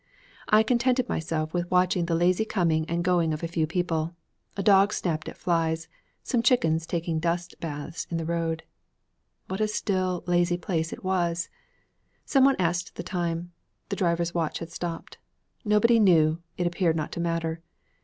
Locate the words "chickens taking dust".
6.41-7.53